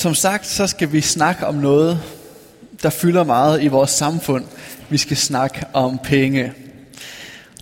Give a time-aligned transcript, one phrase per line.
[0.00, 2.02] Som sagt, så skal vi snakke om noget,
[2.82, 4.44] der fylder meget i vores samfund.
[4.88, 6.52] Vi skal snakke om penge.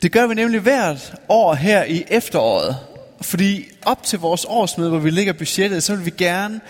[0.03, 2.77] Det gør vi nemlig hvert år her i efteråret.
[3.21, 6.61] Fordi op til vores årsmøde, hvor vi lægger budgettet, så vil vi gerne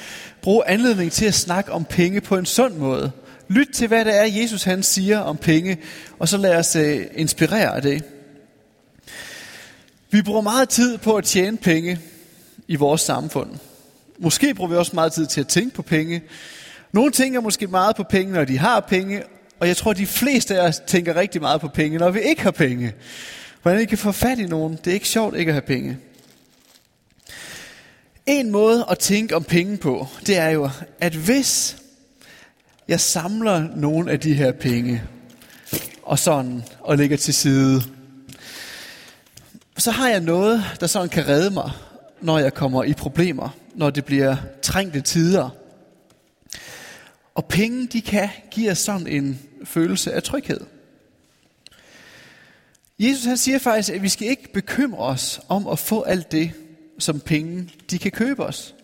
[0.42, 3.10] bruge anledning til at snakke om penge på en sund måde.
[3.48, 5.78] Lyt til, hvad det er, Jesus han siger om penge,
[6.19, 8.04] og så lad os uh, inspirere af det.
[10.10, 11.98] Vi bruger meget tid på at tjene penge
[12.69, 13.50] i vores samfund.
[14.19, 16.23] Måske bruger vi også meget tid til at tænke på penge.
[16.92, 19.23] Nogle tænker måske meget på penge, når de har penge,
[19.60, 22.43] og jeg tror, de fleste af os tænker rigtig meget på penge, når vi ikke
[22.43, 22.93] har penge.
[23.62, 25.98] Hvordan vi kan få fat i nogen, det er ikke sjovt ikke at have penge.
[28.27, 31.77] En måde at tænke om penge på, det er jo, at hvis
[32.88, 35.02] jeg samler nogle af de her penge,
[36.02, 37.82] og sådan, og lægger til side,
[39.77, 41.71] så har jeg noget, der sådan kan redde mig,
[42.21, 45.50] når jeg kommer i problemer, når det bliver trængte tider.
[47.34, 50.60] Og penge, de kan give os sådan en følelse af tryghed.
[52.98, 56.52] Jesus han siger faktisk, at vi skal ikke bekymre os om at få alt det,
[56.98, 58.74] som penge de kan købe os.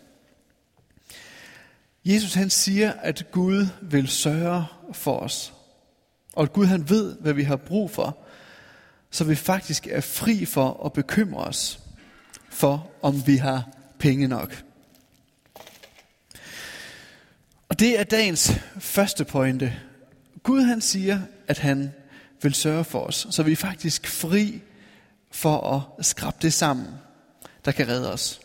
[2.05, 5.53] Jesus han siger, at Gud vil sørge for os.
[6.33, 8.17] Og at Gud han ved, hvad vi har brug for,
[9.11, 11.79] så vi faktisk er fri for at bekymre os
[12.49, 14.64] for, om vi har penge nok.
[17.75, 19.73] Og det er dagens første pointe.
[20.43, 21.91] Gud han siger, at han
[22.41, 24.61] vil sørge for os, så vi er faktisk fri
[25.31, 26.87] for at skrabe det sammen,
[27.65, 28.39] der kan redde os.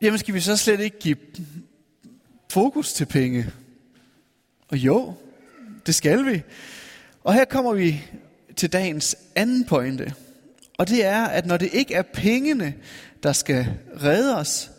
[0.00, 1.16] Jamen skal vi så slet ikke give
[2.50, 3.50] fokus til penge?
[4.68, 5.14] Og jo,
[5.86, 6.42] det skal vi.
[7.24, 8.02] Og her kommer vi
[8.56, 10.14] til dagens anden pointe.
[10.78, 12.74] Og det er, at når det ikke er pengene,
[13.22, 13.66] der skal
[14.02, 14.70] redde os,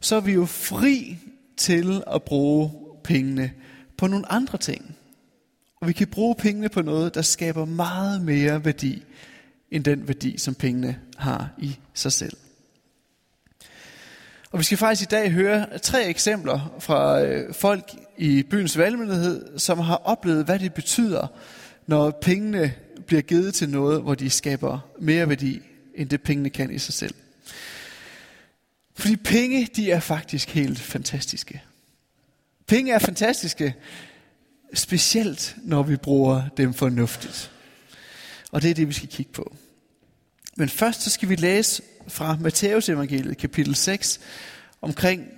[0.00, 1.18] så er vi jo fri
[1.56, 2.70] til at bruge
[3.04, 3.50] pengene
[3.98, 4.96] på nogle andre ting.
[5.80, 9.02] Og vi kan bruge pengene på noget, der skaber meget mere værdi,
[9.70, 12.36] end den værdi, som pengene har i sig selv.
[14.50, 19.58] Og vi skal faktisk i dag høre tre eksempler fra øh, folk i byens valgmyndighed,
[19.58, 21.26] som har oplevet, hvad det betyder,
[21.86, 22.72] når pengene
[23.06, 25.60] bliver givet til noget, hvor de skaber mere værdi,
[25.94, 27.14] end det pengene kan i sig selv.
[28.96, 31.62] Fordi penge, de er faktisk helt fantastiske.
[32.66, 33.74] Penge er fantastiske,
[34.74, 37.50] specielt når vi bruger dem fornuftigt.
[38.52, 39.56] Og det er det, vi skal kigge på.
[40.56, 44.20] Men først så skal vi læse fra Matteus evangeliet, kapitel 6,
[44.80, 45.28] omkring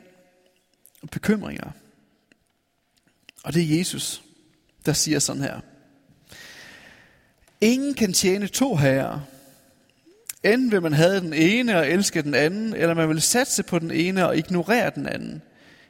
[1.11, 1.71] bekymringer.
[3.45, 4.23] Og det er Jesus,
[4.87, 5.61] der siger sådan her.
[7.61, 9.21] Ingen kan tjene to herrer.
[10.45, 13.79] Enten vil man have den ene og elske den anden, eller man vil satse på
[13.79, 15.43] den ene og ignorere den anden.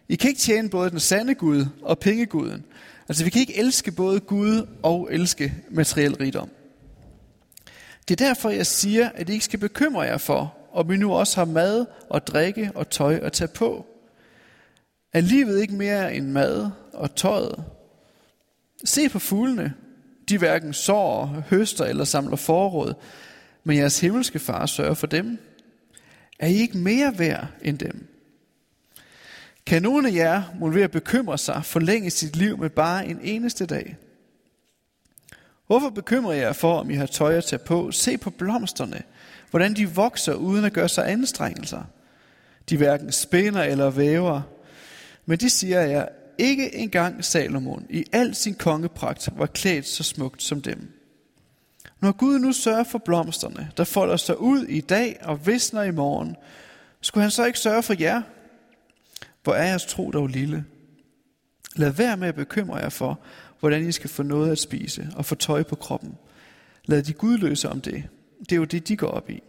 [0.09, 2.65] I kan ikke tjene både den sande Gud og pengeguden.
[3.09, 6.51] Altså vi kan ikke elske både Gud og elske materiel rigdom.
[8.09, 11.15] Det er derfor, jeg siger, at I ikke skal bekymre jer for, om vi nu
[11.15, 13.87] også har mad og drikke og tøj at tage på.
[15.13, 17.65] Er livet ikke mere end mad og tøjet?
[18.85, 19.75] Se på fuglene.
[20.29, 22.95] De hverken sår, høster eller samler forråd,
[23.69, 25.39] men jeres himmelske far sørger for dem.
[26.39, 28.07] Er I ikke mere værd end dem?
[29.67, 33.21] Kan nogen af jer, må ved at bekymre sig, forlænge sit liv med bare en
[33.23, 33.97] eneste dag?
[35.67, 37.91] Hvorfor bekymrer jeg jer for, om I har tøj at tage på?
[37.91, 39.03] Se på blomsterne,
[39.51, 41.83] hvordan de vokser uden at gøre sig anstrengelser.
[42.69, 44.43] De hverken spænder eller væver.
[45.27, 46.09] Men det siger jeg,
[46.39, 50.98] ikke engang Salomon i al sin kongepragt var klædt så smukt som dem.
[52.01, 55.91] Når Gud nu sørger for blomsterne, der folder sig ud i dag og visner i
[55.91, 56.37] morgen,
[57.01, 58.23] skulle han så ikke sørge for jer?
[59.43, 60.65] Hvor er jeres tro dog lille?
[61.77, 63.21] Lad være med at bekymre jer for,
[63.61, 66.15] hvordan I skal få noget at spise og få tøj på kroppen.
[66.85, 68.05] Lad de gudløse om det.
[68.41, 69.43] Det er jo det, de går op i.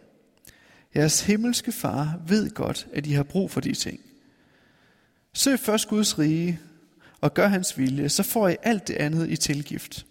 [0.94, 4.00] Jeres himmelske far ved godt, at I har brug for de ting.
[5.32, 6.60] Søg først Guds rige
[7.20, 10.06] og gør hans vilje, så får I alt det andet i tilgift.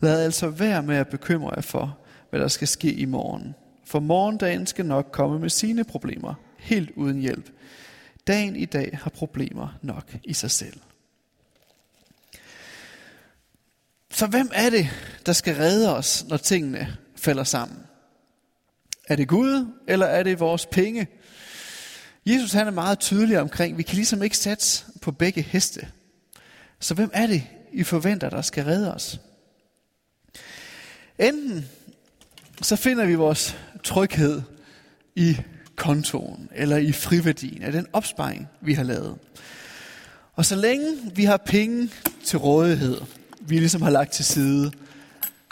[0.00, 1.98] Lad altså være med at bekymre jer for,
[2.30, 3.54] hvad der skal ske i morgen.
[3.84, 7.50] For morgendagen skal nok komme med sine problemer, helt uden hjælp.
[8.26, 10.80] Dagen i dag har problemer nok i sig selv.
[14.10, 14.88] Så hvem er det,
[15.26, 17.78] der skal redde os, når tingene falder sammen?
[19.08, 21.06] Er det Gud, eller er det vores penge?
[22.26, 25.88] Jesus han er meget tydelig omkring, vi kan ligesom ikke sætte på begge heste.
[26.80, 27.42] Så hvem er det,
[27.72, 29.20] I forventer, der skal redde os?
[31.18, 31.68] Enten
[32.62, 34.42] så finder vi vores tryghed
[35.14, 35.36] i
[35.76, 39.18] kontoen, eller i friværdien af den opsparing, vi har lavet.
[40.32, 41.90] Og så længe vi har penge
[42.24, 43.00] til rådighed,
[43.40, 44.72] vi ligesom har lagt til side,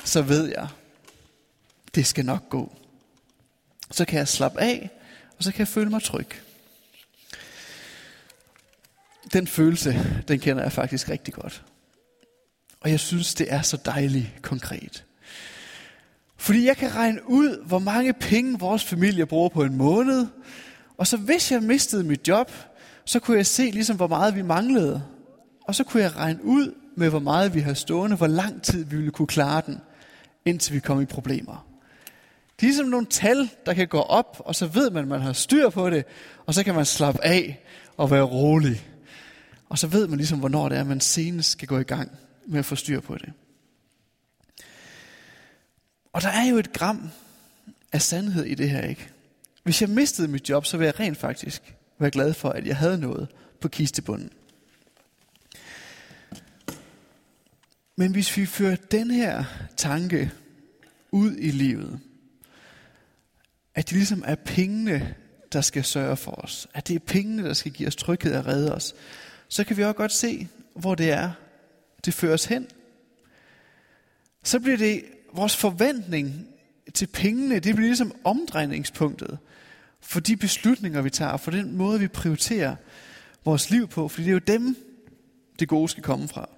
[0.05, 0.69] så ved jeg,
[1.95, 2.77] det skal nok gå.
[3.91, 4.91] Så kan jeg slappe af,
[5.39, 6.29] og så kan jeg føle mig tryg.
[9.33, 11.65] Den følelse, den kender jeg faktisk rigtig godt.
[12.81, 15.05] Og jeg synes, det er så dejligt konkret.
[16.37, 20.27] Fordi jeg kan regne ud, hvor mange penge vores familie bruger på en måned.
[20.99, 22.53] Og så hvis jeg mistede mit job,
[23.05, 25.03] så kunne jeg se ligesom, hvor meget vi manglede.
[25.65, 28.85] Og så kunne jeg regne ud med, hvor meget vi har stående, hvor lang tid
[28.85, 29.81] vi ville kunne klare den,
[30.45, 31.67] indtil vi kom i problemer.
[32.57, 35.21] Det er ligesom nogle tal, der kan gå op, og så ved man, at man
[35.21, 36.05] har styr på det,
[36.47, 37.65] og så kan man slappe af
[37.97, 38.87] og være rolig.
[39.69, 42.11] Og så ved man ligesom, hvornår det er, man senest skal gå i gang
[42.47, 43.33] med at få styr på det.
[46.15, 47.11] Og der er jo et gram
[47.93, 49.11] af sandhed i det her, ikke?
[49.63, 52.77] Hvis jeg mistede mit job, så ville jeg rent faktisk være glad for, at jeg
[52.77, 53.29] havde noget
[53.61, 54.31] på kistebunden.
[57.97, 59.45] Men hvis vi fører den her
[59.77, 60.33] tanke
[61.11, 62.01] ud i livet,
[63.75, 65.15] at det ligesom er pengene,
[65.53, 68.47] der skal sørge for os, at det er pengene, der skal give os tryghed og
[68.47, 68.95] redde os,
[69.49, 71.33] så kan vi også godt se, hvor det er,
[72.05, 72.67] det fører os hen.
[74.43, 75.05] Så bliver det
[75.35, 76.47] vores forventning
[76.95, 79.39] til pengene, det bliver ligesom omdrejningspunktet
[80.01, 82.77] for de beslutninger, vi tager, for den måde, vi prioriterer
[83.45, 84.77] vores liv på, fordi det er jo dem,
[85.59, 86.49] det gode skal komme fra.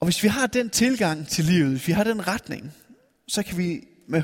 [0.00, 2.72] Og hvis vi har den tilgang til livet, hvis vi har den retning,
[3.28, 4.22] så kan vi med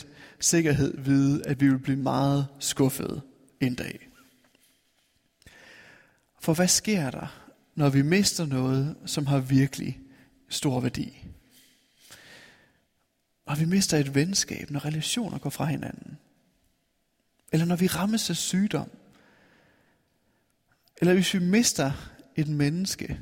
[0.00, 0.04] 100%
[0.40, 3.20] sikkerhed vide, at vi vil blive meget skuffede
[3.60, 4.08] en dag.
[6.40, 10.00] For hvad sker der, når vi mister noget, som har virkelig
[10.50, 11.26] stor værdi?
[13.46, 16.18] Når vi mister et venskab, når relationer går fra hinanden.
[17.52, 18.90] Eller når vi rammes af sygdom.
[20.96, 21.92] Eller hvis vi mister
[22.36, 23.20] et menneske,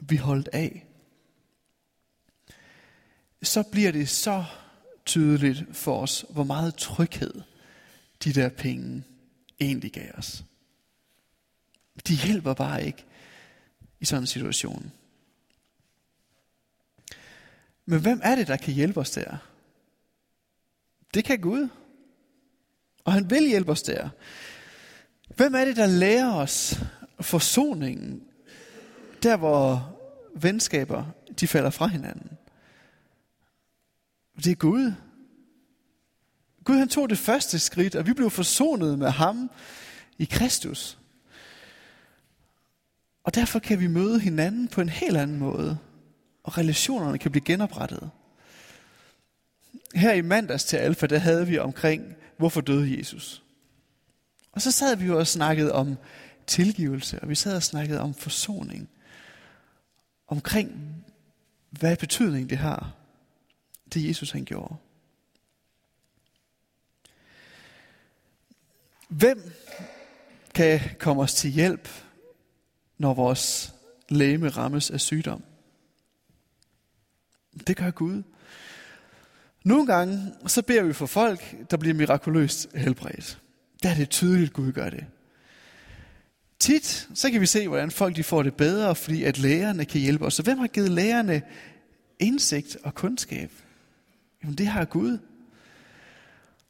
[0.00, 0.86] vi holdt af.
[3.42, 4.44] Så bliver det så
[5.06, 7.42] tydeligt for os, hvor meget tryghed
[8.24, 9.04] de der penge
[9.60, 10.44] egentlig gav os.
[12.08, 13.04] De hjælper bare ikke
[14.00, 14.92] i sådan en situation.
[17.90, 19.36] Men hvem er det, der kan hjælpe os der?
[21.14, 21.68] Det kan Gud.
[23.04, 24.08] Og han vil hjælpe os der.
[25.36, 26.80] Hvem er det, der lærer os
[27.20, 28.22] forsoningen,
[29.22, 29.96] der hvor
[30.36, 31.04] venskaber
[31.40, 32.38] de falder fra hinanden?
[34.36, 34.92] Det er Gud.
[36.64, 39.50] Gud han tog det første skridt, og vi blev forsonet med ham
[40.18, 40.98] i Kristus.
[43.24, 45.78] Og derfor kan vi møde hinanden på en helt anden måde,
[46.42, 48.10] og relationerne kan blive genoprettet.
[49.94, 53.42] Her i mandags til Alfa, der havde vi omkring, hvorfor døde Jesus?
[54.52, 55.96] Og så sad vi jo og snakkede om
[56.46, 58.88] tilgivelse, og vi sad og snakkede om forsoning.
[60.26, 60.96] Omkring,
[61.70, 62.92] hvad betydning det har,
[63.94, 64.74] det Jesus han gjorde.
[69.08, 69.52] Hvem
[70.54, 71.88] kan komme os til hjælp,
[72.98, 73.74] når vores
[74.08, 75.42] læme rammes af sygdom?
[77.66, 78.22] Det gør Gud.
[79.64, 83.38] Nogle gange, så beder vi for folk, der bliver mirakuløst helbredt.
[83.82, 85.04] Der er det tydeligt, at Gud gør det.
[86.58, 90.00] Tit, så kan vi se, hvordan folk de får det bedre, fordi at lægerne kan
[90.00, 90.34] hjælpe os.
[90.34, 91.42] Så hvem har givet lægerne
[92.18, 93.50] indsigt og kundskab?
[94.42, 95.18] Jamen det har Gud.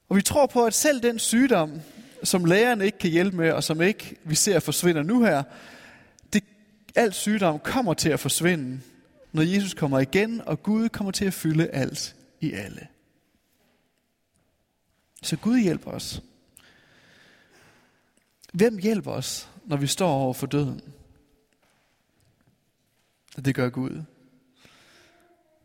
[0.08, 1.80] Og vi tror på, at selv den sygdom,
[2.24, 5.42] som lægerne ikke kan hjælpe med, og som ikke vi ser forsvinder nu her,
[6.32, 6.44] det,
[6.94, 8.80] alt sygdom kommer til at forsvinde,
[9.32, 12.88] når Jesus kommer igen, og Gud kommer til at fylde alt i alle.
[15.22, 16.22] Så Gud hjælper os.
[18.52, 20.80] Hvem hjælper os, når vi står over for døden?
[23.44, 24.02] Det gør Gud.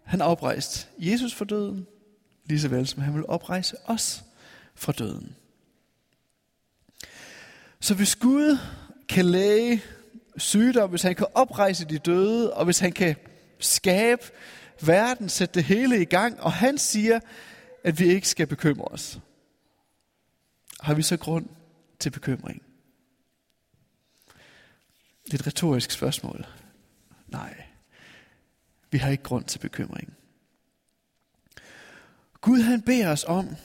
[0.03, 1.88] Han oprejst Jesus for døden,
[2.45, 4.24] lige så vel som han vil oprejse os
[4.75, 5.36] fra døden.
[7.79, 8.57] Så hvis Gud
[9.10, 9.84] kan læge
[10.38, 13.15] sygdom, hvis han kan oprejse de døde, og hvis han kan
[13.59, 14.24] skabe
[14.81, 17.19] verden, sætte det hele i gang, og han siger,
[17.83, 19.19] at vi ikke skal bekymre os.
[20.81, 21.50] Har vi så grund
[22.00, 22.62] til bekymring?
[25.25, 26.45] Det er et retorisk spørgsmål.
[27.27, 27.63] Nej,
[28.91, 30.13] vi har ikke grund til bekymring.
[32.41, 33.55] Gud han beder os om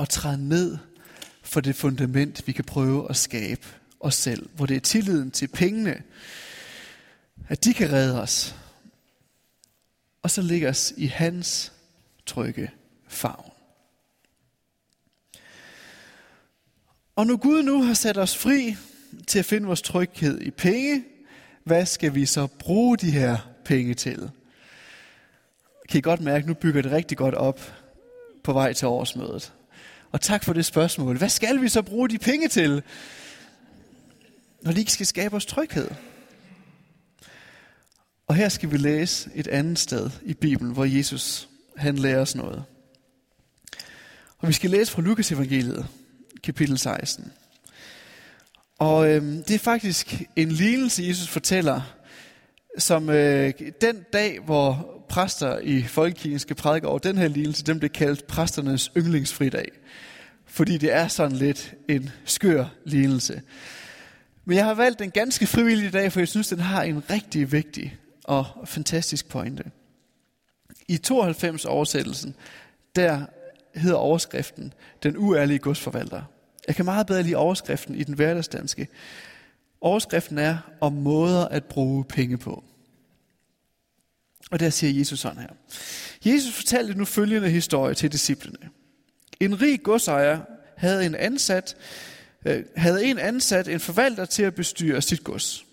[0.00, 0.78] at træde ned
[1.42, 3.66] for det fundament, vi kan prøve at skabe
[4.00, 6.02] os selv, hvor det er tilliden til pengene,
[7.48, 8.54] at de kan redde os,
[10.26, 11.72] og så ligger os i hans
[12.26, 12.70] trygge
[13.08, 13.50] favn.
[17.16, 18.76] Og når Gud nu har sat os fri
[19.26, 21.04] til at finde vores tryghed i penge,
[21.64, 24.30] hvad skal vi så bruge de her penge til?
[25.88, 27.60] Kan I godt mærke, at nu bygger det rigtig godt op
[28.44, 29.52] på vej til årsmødet.
[30.12, 31.18] Og tak for det spørgsmål.
[31.18, 32.82] Hvad skal vi så bruge de penge til,
[34.62, 35.90] når de ikke skal skabe os tryghed?
[38.26, 42.34] Og her skal vi læse et andet sted i Bibelen, hvor Jesus han lærer os
[42.34, 42.64] noget.
[44.38, 45.86] Og vi skal læse fra Lukas evangeliet,
[46.42, 47.32] kapitel 16.
[48.78, 51.80] Og øhm, det er faktisk en lignelse, Jesus fortæller,
[52.78, 57.78] som øh, den dag, hvor præster i folkekirken skal prædike over den her lignelse, den
[57.78, 59.68] blev kaldt præsternes yndlingsfridag.
[60.46, 63.42] Fordi det er sådan lidt en skør lignelse.
[64.44, 67.52] Men jeg har valgt en ganske frivillig dag, for jeg synes, den har en rigtig
[67.52, 69.64] vigtig og fantastisk pointe.
[70.88, 72.34] I 92 oversættelsen,
[72.96, 73.26] der
[73.74, 76.22] hedder overskriften Den uærlige godsforvalter.
[76.66, 78.88] Jeg kan meget bedre lide overskriften i den hverdagsdanske.
[79.80, 82.64] Overskriften er om måder at bruge penge på.
[84.50, 85.48] Og der siger Jesus sådan her.
[86.24, 88.70] Jesus fortalte nu følgende historie til disciplene.
[89.40, 90.40] En rig godsejer
[90.76, 91.76] havde en ansat,
[92.46, 95.66] øh, havde en ansat en forvalter til at bestyre sit gods.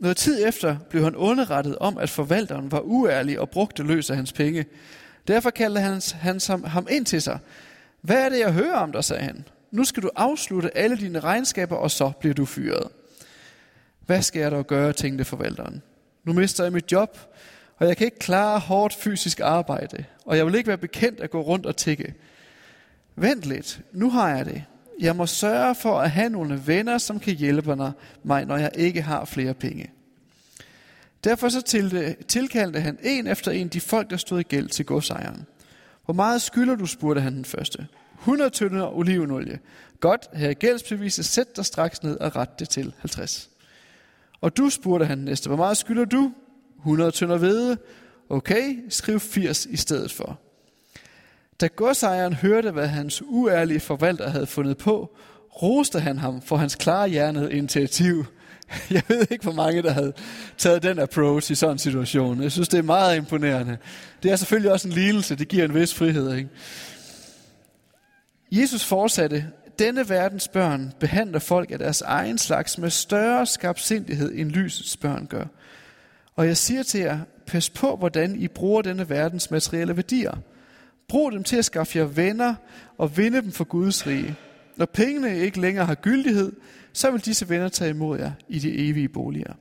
[0.00, 4.16] Noget tid efter blev han underrettet om, at forvalteren var uærlig og brugte løs af
[4.16, 4.66] hans penge.
[5.28, 7.38] Derfor kaldte han, han ham ind til sig.
[8.00, 9.44] Hvad er det, jeg hører om dig, sagde han.
[9.70, 12.88] Nu skal du afslutte alle dine regnskaber, og så bliver du fyret.
[14.06, 15.82] Hvad skal jeg dog gøre, tænkte forvalteren.
[16.24, 17.18] Nu mister jeg mit job,
[17.78, 21.30] og jeg kan ikke klare hårdt fysisk arbejde, og jeg vil ikke være bekendt at
[21.30, 22.14] gå rundt og tikke.
[23.16, 24.64] Vent lidt, nu har jeg det.
[25.00, 27.76] Jeg må sørge for at have nogle venner, som kan hjælpe
[28.22, 29.90] mig, når jeg ikke har flere penge.
[31.24, 34.86] Derfor så til, tilkaldte han en efter en de folk, der stod i gæld til
[34.86, 35.46] godsejeren.
[36.04, 37.86] Hvor meget skylder du, spurgte han den første.
[38.18, 39.58] 100 tønder olivenolie.
[40.00, 43.50] Godt, her er gældsbeviset, sæt dig straks ned og ret det til 50.
[44.40, 46.32] Og du, spurgte han næste, hvor meget skylder du?
[46.78, 47.78] 100 tønder hvede.
[48.28, 50.40] Okay, skriv 80 i stedet for.
[51.60, 55.16] Da godsejeren hørte, hvad hans uærlige forvalter havde fundet på,
[55.62, 58.26] roste han ham for hans klarhjernede initiativ.
[58.90, 60.12] Jeg ved ikke, hvor mange, der havde
[60.58, 62.42] taget den approach i sådan en situation.
[62.42, 63.76] Jeg synes, det er meget imponerende.
[64.22, 66.34] Det er selvfølgelig også en lidelse, Det giver en vis frihed.
[66.34, 66.48] Ikke?
[68.52, 69.46] Jesus fortsatte,
[69.78, 75.26] denne verdens børn behandler folk af deres egen slags med større skabsindighed, end lysets børn
[75.26, 75.44] gør.
[76.36, 80.32] Og jeg siger til jer, pas på, hvordan I bruger denne verdens materielle værdier.
[81.10, 82.54] Brug dem til at skaffe jer venner
[82.98, 84.36] og vinde dem for Guds rige.
[84.76, 86.52] Når pengene ikke længere har gyldighed,
[86.92, 89.52] så vil disse venner tage imod jer i de evige boliger.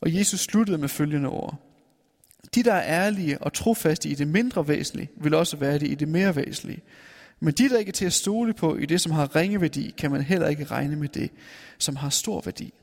[0.00, 1.54] Og Jesus sluttede med følgende ord.
[2.54, 5.94] De, der er ærlige og trofaste i det mindre væsentlige, vil også være det i
[5.94, 6.82] det mere væsentlige.
[7.40, 9.94] Men de, der ikke er til at stole på i det, som har ringe værdi,
[9.98, 11.30] kan man heller ikke regne med det,
[11.78, 12.74] som har stor værdi.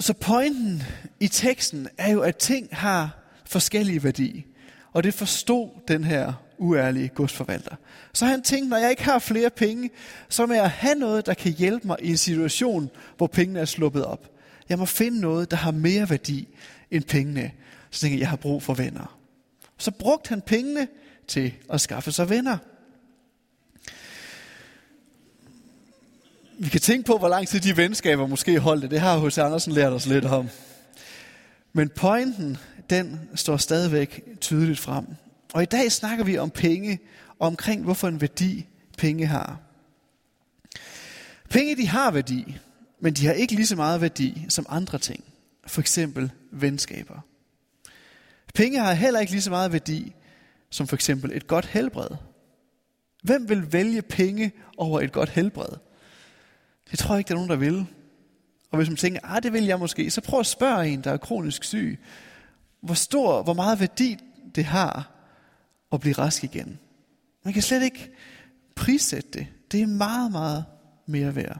[0.00, 0.82] Så pointen
[1.20, 4.46] i teksten er jo, at ting har forskellige værdi.
[4.92, 7.76] Og det forstod den her uærlige godsforvalter.
[8.12, 9.90] Så han tænkte, når jeg ikke har flere penge,
[10.28, 13.64] så må jeg have noget, der kan hjælpe mig i en situation, hvor pengene er
[13.64, 14.30] sluppet op.
[14.68, 16.48] Jeg må finde noget, der har mere værdi
[16.90, 17.52] end pengene.
[17.90, 19.18] Så tænkte jeg, jeg har brug for venner.
[19.78, 20.88] Så brugte han pengene
[21.28, 22.58] til at skaffe sig venner.
[26.60, 28.90] Vi kan tænke på, hvor lang tid de venskaber måske holdt.
[28.90, 29.38] Det har H.C.
[29.38, 30.48] Andersen lært os lidt om.
[31.72, 32.56] Men pointen,
[32.90, 35.06] den står stadigvæk tydeligt frem.
[35.54, 36.98] Og i dag snakker vi om penge,
[37.38, 38.66] og omkring hvorfor en værdi
[38.98, 39.60] penge har.
[41.50, 42.56] Penge, de har værdi,
[43.00, 45.24] men de har ikke lige så meget værdi som andre ting.
[45.66, 47.20] For eksempel venskaber.
[48.54, 50.14] Penge har heller ikke lige så meget værdi
[50.70, 52.08] som for eksempel et godt helbred.
[53.22, 55.78] Hvem vil vælge penge over et godt helbred?
[56.90, 57.86] Det tror jeg ikke, der er nogen, der vil.
[58.70, 61.12] Og hvis man tænker, ah, det vil jeg måske, så prøv at spørge en, der
[61.12, 61.98] er kronisk syg,
[62.80, 64.16] hvor stor, hvor meget værdi
[64.54, 65.10] det har
[65.92, 66.78] at blive rask igen.
[67.44, 68.10] Man kan slet ikke
[68.74, 69.46] prissætte det.
[69.72, 70.64] Det er meget, meget
[71.06, 71.58] mere værd.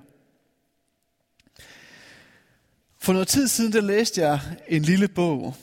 [3.00, 5.54] For noget tid siden, der læste jeg en lille bog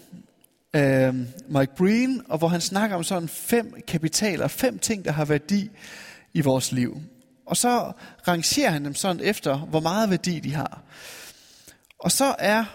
[0.73, 1.13] af
[1.47, 5.69] Mike Breen, og hvor han snakker om sådan fem kapitaler, fem ting, der har værdi
[6.33, 7.01] i vores liv.
[7.45, 7.91] Og så
[8.27, 10.81] rangerer han dem sådan efter, hvor meget værdi de har.
[11.99, 12.65] Og så er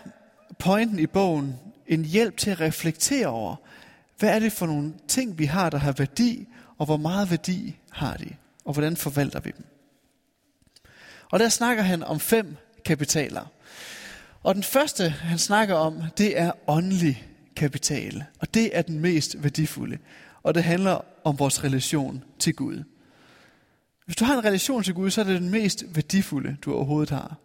[0.58, 1.54] pointen i bogen
[1.86, 3.56] en hjælp til at reflektere over,
[4.18, 6.48] hvad er det for nogle ting, vi har, der har værdi,
[6.78, 9.66] og hvor meget værdi har de, og hvordan forvalter vi dem.
[11.30, 13.46] Og der snakker han om fem kapitaler.
[14.42, 18.24] Og den første, han snakker om, det er åndelig kapital.
[18.38, 19.98] Og det er den mest værdifulde.
[20.42, 22.84] Og det handler om vores relation til Gud.
[24.04, 27.10] Hvis du har en relation til Gud, så er det den mest værdifulde, du overhovedet
[27.10, 27.36] har.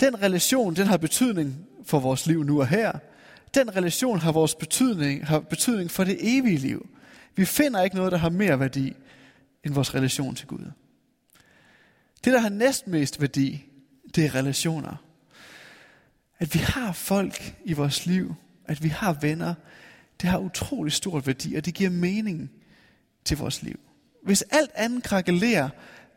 [0.00, 2.92] Den relation, den har betydning for vores liv nu og her.
[3.54, 6.88] Den relation har vores betydning, har betydning for det evige liv.
[7.36, 8.96] Vi finder ikke noget, der har mere værdi
[9.64, 10.70] end vores relation til Gud.
[12.24, 13.64] Det, der har næstmest værdi,
[14.14, 14.96] det er relationer.
[16.38, 19.54] At vi har folk i vores liv, at vi har venner,
[20.22, 22.50] det har utrolig stor værdi, og det giver mening
[23.24, 23.80] til vores liv.
[24.22, 25.68] Hvis alt andet krakelerer,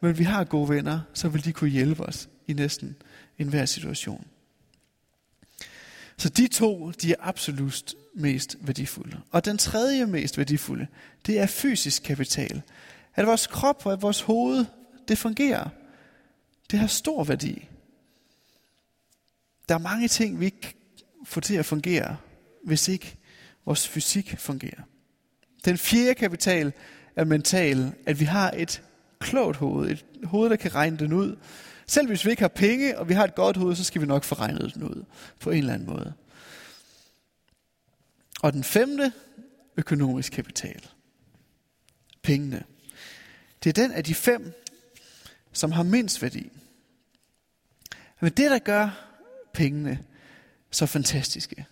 [0.02, 2.96] men vi har gode venner, så vil de kunne hjælpe os i næsten
[3.42, 4.28] enhver situation.
[6.18, 9.22] Så de to, de er absolut mest værdifulde.
[9.32, 10.88] Og den tredje mest værdifulde,
[11.26, 12.62] det er fysisk kapital.
[13.16, 14.66] At vores krop og at vores hoved,
[15.08, 15.70] det fungerer.
[16.72, 17.68] Det har stor værdi.
[19.70, 20.76] Der er mange ting, vi ikke
[21.26, 22.18] får til at fungere,
[22.64, 23.16] hvis ikke
[23.66, 24.82] vores fysik fungerer.
[25.66, 26.74] Den fjerde kapital
[27.16, 28.84] er mental, at vi har et
[29.20, 31.36] klogt hoved, et hoved, der kan regne den ud.
[31.88, 34.06] Selv hvis vi ikke har penge, og vi har et godt hoved, så skal vi
[34.06, 35.04] nok få regnet den ud
[35.40, 36.14] på en eller anden måde.
[38.42, 39.14] Og den femte,
[39.78, 40.90] økonomisk kapital.
[42.22, 42.64] Pengene.
[43.64, 44.54] Det er den af de fem,
[45.54, 46.50] som har mindst værdi.
[48.22, 49.08] Men det, der gør
[49.54, 50.00] pengene
[50.72, 51.66] så fantastiske,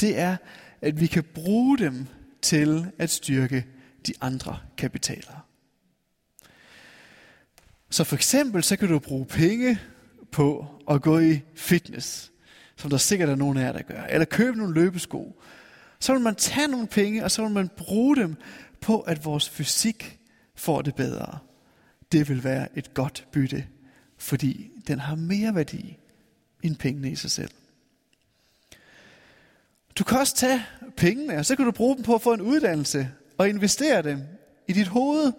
[0.00, 0.36] det er,
[0.80, 2.06] at vi kan bruge dem
[2.42, 3.66] til at styrke
[4.06, 5.46] de andre kapitaler.
[7.94, 9.78] Så for eksempel, så kan du bruge penge
[10.30, 12.32] på at gå i fitness,
[12.76, 15.42] som der sikkert er nogen af jer, der gør, eller købe nogle løbesko.
[16.00, 18.36] Så vil man tage nogle penge, og så vil man bruge dem
[18.80, 20.18] på, at vores fysik
[20.54, 21.38] får det bedre.
[22.12, 23.66] Det vil være et godt bytte,
[24.18, 25.98] fordi den har mere værdi
[26.62, 27.50] end pengene i sig selv.
[29.98, 30.64] Du kan også tage
[30.96, 33.08] pengene, og så kan du bruge dem på at få en uddannelse
[33.38, 34.22] og investere dem
[34.68, 35.32] i dit hoved,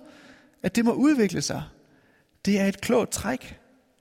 [0.64, 1.64] at det må udvikle sig.
[2.46, 3.60] Det er et klogt træk,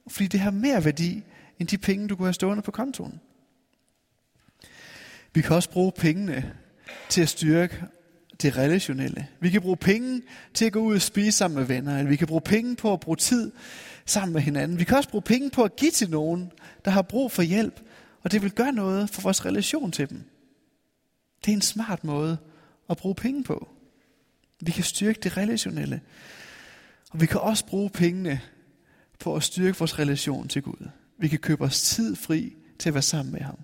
[0.09, 1.23] fordi det har mere værdi
[1.59, 3.21] end de penge, du kunne have stående på kontoen.
[5.35, 6.55] Vi kan også bruge pengene
[7.09, 7.85] til at styrke
[8.43, 9.29] det relationelle.
[9.41, 10.23] Vi kan bruge penge
[10.55, 12.93] til at gå ud og spise sammen med venner, eller vi kan bruge penge på
[12.93, 13.53] at bruge tid
[14.07, 14.79] sammen med hinanden.
[14.79, 16.53] Vi kan også bruge penge på at give til nogen,
[16.85, 17.81] der har brug for hjælp,
[18.23, 20.23] og det vil gøre noget for vores relation til dem.
[21.45, 22.39] Det er en smart måde
[22.91, 23.69] at bruge penge på.
[24.61, 26.01] Vi kan styrke det relationelle.
[27.15, 28.41] Og vi kan også bruge pengene
[29.19, 30.89] på at styrke vores relation til Gud.
[31.19, 33.59] Vi kan købe os tid fri til at være sammen med ham.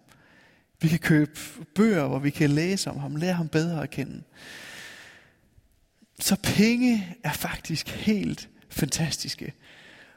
[0.81, 1.41] Vi kan købe
[1.75, 4.23] bøger, hvor vi kan læse om ham, lære ham bedre at kende.
[6.21, 9.53] Så penge er faktisk helt fantastiske.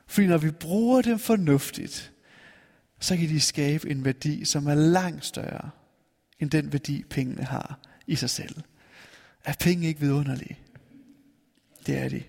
[0.08, 2.14] Fordi når vi bruger dem fornuftigt,
[3.00, 5.70] så kan de skabe en værdi, som er langt større
[6.40, 8.56] end den værdi, pengene har i sig selv.
[9.46, 10.58] Er penge ikke vidunderlige?
[11.86, 12.24] Det er de.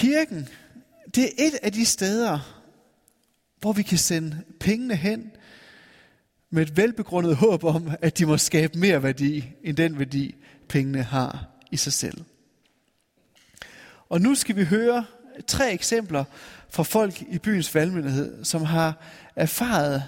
[0.00, 0.48] Kirken,
[1.14, 2.62] det er et af de steder,
[3.60, 5.30] hvor vi kan sende pengene hen
[6.50, 10.34] med et velbegrundet håb om, at de må skabe mere værdi end den værdi,
[10.68, 12.24] pengene har i sig selv.
[14.08, 15.04] Og nu skal vi høre
[15.46, 16.24] tre eksempler
[16.68, 19.04] fra folk i byens valgmyndighed, som har
[19.36, 20.04] erfaret,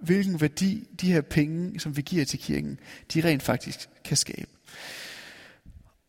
[0.00, 2.78] hvilken værdi de her penge, som vi giver til kirken,
[3.14, 4.50] de rent faktisk kan skabe.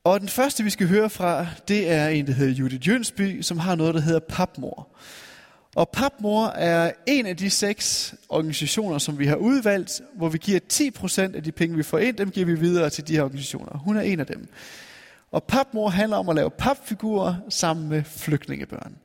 [0.05, 3.59] Og den første, vi skal høre fra, det er en, der hedder Judith Jønsby, som
[3.59, 4.87] har noget, der hedder Papmor.
[5.75, 10.59] Og Papmor er en af de seks organisationer, som vi har udvalgt, hvor vi giver
[10.73, 13.77] 10% af de penge, vi får ind, dem giver vi videre til de her organisationer.
[13.77, 14.47] Hun er en af dem.
[15.31, 18.95] Og Papmor handler om at lave papfigurer sammen med flygtningebørn.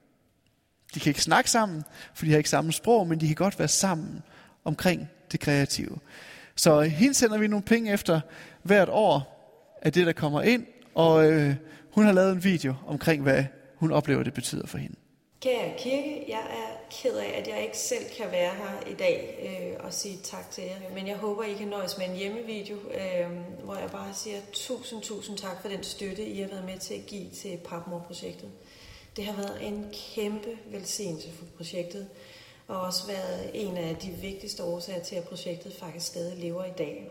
[0.94, 1.84] De kan ikke snakke sammen,
[2.14, 4.22] for de har ikke samme sprog, men de kan godt være sammen
[4.64, 5.98] omkring det kreative.
[6.56, 8.20] Så hende sender vi nogle penge efter
[8.62, 9.36] hvert år
[9.82, 11.54] af det, der kommer ind, og øh,
[11.90, 14.96] hun har lavet en video omkring, hvad hun oplever, det betyder for hende.
[15.40, 19.38] Kære kirke, jeg er ked af, at jeg ikke selv kan være her i dag
[19.42, 20.94] øh, og sige tak til jer.
[20.94, 23.30] Men jeg håber, I kan nøjes med en hjemmevideo, øh,
[23.64, 26.94] hvor jeg bare siger tusind, tusind tak for den støtte, I har været med til
[26.94, 28.50] at give til Papmor-projektet.
[29.16, 32.06] Det har været en kæmpe velsignelse for projektet,
[32.68, 36.72] og også været en af de vigtigste årsager til, at projektet faktisk stadig lever i
[36.78, 37.08] dag.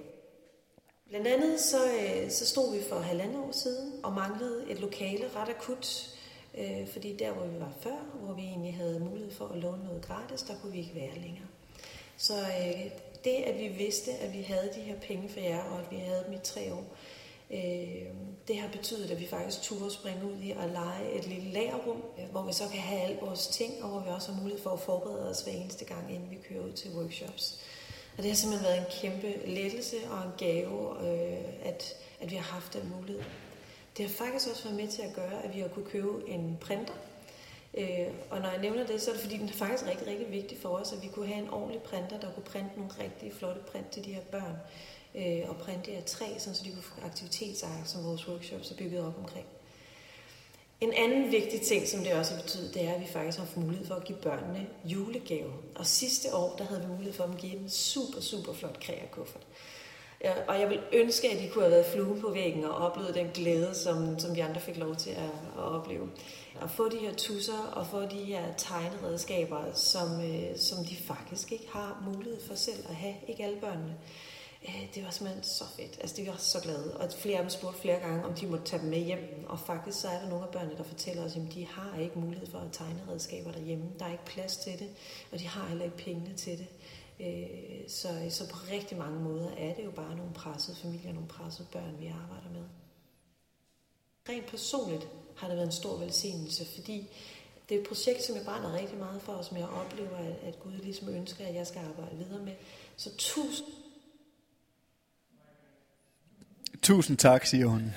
[1.10, 5.30] Blandt andet så, øh, så stod vi for halvandet år siden og manglede et lokale
[5.36, 6.10] ret akut,
[6.58, 9.84] øh, fordi der hvor vi var før, hvor vi egentlig havde mulighed for at låne
[9.84, 11.48] noget gratis, der kunne vi ikke være længere.
[12.18, 12.92] Så øh,
[13.24, 15.96] det at vi vidste, at vi havde de her penge for jer, og at vi
[15.96, 16.86] havde dem i tre år,
[17.52, 18.06] øh,
[18.48, 22.04] det har betydet, at vi faktisk turde springe ud i at lege et lille lagerrum,
[22.20, 24.64] øh, hvor vi så kan have alle vores ting, og hvor vi også har mulighed
[24.64, 27.60] for at forberede os hver eneste gang, inden vi kører ud til workshops.
[28.20, 32.36] Og det har simpelthen været en kæmpe lettelse og en gave, øh, at, at vi
[32.36, 33.24] har haft den mulighed.
[33.98, 36.58] Det har faktisk også været med til at gøre, at vi har kunne købe en
[36.62, 36.94] printer.
[37.78, 40.32] Øh, og når jeg nævner det, så er det fordi, den er faktisk rigtig, rigtig
[40.32, 43.34] vigtig for os, at vi kunne have en ordentlig printer, der kunne printe nogle rigtig
[43.34, 44.56] flotte print til de her børn.
[45.16, 49.02] Øh, og printe af træ, så de kunne få aktivitetsark, som vores workshops er bygget
[49.02, 49.46] op omkring.
[50.82, 53.46] En anden vigtig ting, som det også har betydet, det er, at vi faktisk har
[53.46, 55.54] haft mulighed for at give børnene julegaver.
[55.76, 58.80] Og sidste år, der havde vi mulighed for at give dem en super, super flot
[58.80, 59.48] kreakuffert.
[60.48, 63.28] Og jeg vil ønske, at de kunne have været flue på væggen og oplevet den
[63.34, 66.10] glæde, som, som vi andre fik lov til at, at opleve.
[66.62, 71.52] At få de her tusser og få de her tegneredskaber, som, øh, som de faktisk
[71.52, 73.16] ikke har mulighed for selv at have.
[73.28, 73.96] Ikke alle børnene.
[74.68, 75.98] Øh, det var simpelthen så fedt.
[76.02, 76.98] Altså, de var så glade.
[76.98, 79.46] Og flere af dem spurgte flere gange, om de måtte tage dem med hjem.
[79.48, 82.20] Og faktisk så er der nogle af børnene, der fortæller os, at de har ikke
[82.20, 83.86] mulighed for at tegne redskaber derhjemme.
[84.00, 84.90] Der er ikke plads til det,
[85.32, 86.68] og de har heller ikke pengene til det.
[87.20, 91.28] Øh, så, så på rigtig mange måder er det jo bare nogle pressede familier, nogle
[91.28, 92.64] pressede børn, vi arbejder med.
[94.30, 97.08] Rent personligt har det været en stor velsignelse, fordi
[97.70, 100.36] det er et projekt, som jeg brænder rigtig meget for, og som jeg oplever, at,
[100.44, 102.54] at Gud ligesom ønsker, at jeg skal arbejde videre med.
[102.98, 103.68] Så tusind
[106.82, 107.94] Tusind tak, siger hun.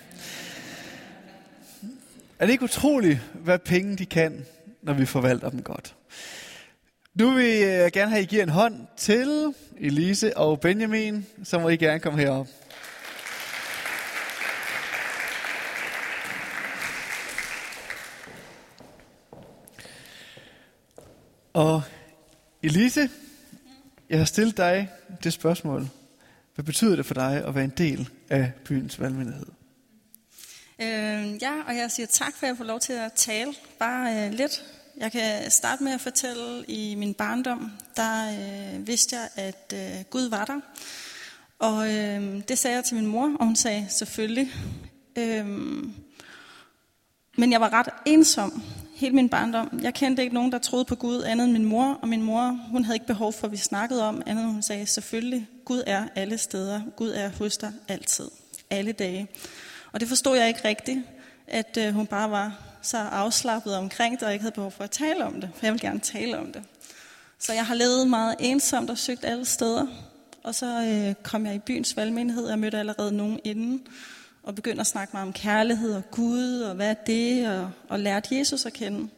[2.38, 4.46] Er det ikke utroligt, hvad penge de kan,
[4.82, 5.94] når vi forvalter dem godt?
[7.14, 11.58] Nu vil jeg gerne have, at I giver en hånd til Elise og Benjamin, så
[11.58, 12.46] må I gerne komme herop.
[21.52, 21.82] Og
[22.62, 23.10] Elise,
[24.10, 24.88] jeg har stillet dig
[25.24, 25.88] det spørgsmål.
[26.54, 29.46] Hvad betyder det for dig at være en del af byens valgmyndighed?
[30.78, 34.26] Øh, ja, og jeg siger tak for, at jeg får lov til at tale bare
[34.26, 34.64] øh, lidt.
[34.96, 40.04] Jeg kan starte med at fortælle, i min barndom, der øh, vidste jeg, at øh,
[40.10, 40.60] Gud var der.
[41.58, 44.52] Og øh, det sagde jeg til min mor, og hun sagde selvfølgelig.
[45.18, 45.46] Øh,
[47.38, 48.62] men jeg var ret ensom
[49.02, 49.80] hele min barndom.
[49.82, 52.60] Jeg kendte ikke nogen, der troede på Gud andet end min mor, og min mor,
[52.70, 56.04] hun havde ikke behov for, at vi snakkede om andet, hun sagde, selvfølgelig, Gud er
[56.14, 56.80] alle steder.
[56.96, 58.28] Gud er hos dig altid,
[58.70, 59.28] alle dage.
[59.92, 60.98] Og det forstod jeg ikke rigtigt,
[61.46, 64.90] at øh, hun bare var så afslappet omkring det, og ikke havde behov for at
[64.90, 66.62] tale om det, for jeg vil gerne tale om det.
[67.38, 69.86] Så jeg har levet meget ensomt og søgt alle steder.
[70.42, 73.82] Og så øh, kom jeg i byens valgmenighed, og jeg mødte allerede nogen inden,
[74.42, 78.00] og begyndte at snakke meget om kærlighed og Gud, og hvad er det, og, og
[78.00, 79.08] lærte Jesus at kende.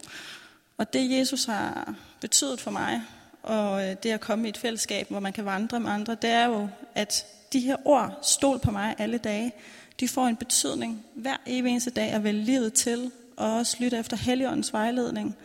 [0.78, 3.02] Og det Jesus har betydet for mig,
[3.42, 6.30] og øh, det at komme i et fællesskab, hvor man kan vandre med andre, det
[6.30, 9.52] er jo, at de her ord, stol på mig alle dage,
[10.00, 13.98] de får en betydning hver evig eneste dag at vælge livet til, og også lytte
[13.98, 15.36] efter Helligåndens vejledning,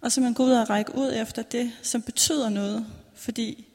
[0.00, 2.86] og så man går ud og række ud efter det, som betyder noget.
[3.14, 3.69] Fordi